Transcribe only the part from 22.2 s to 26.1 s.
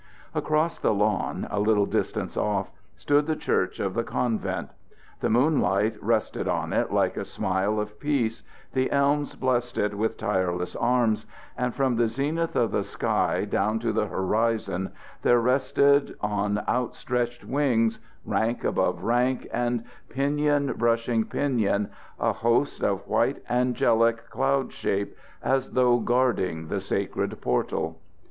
host of white, angelic cloud shapes, as though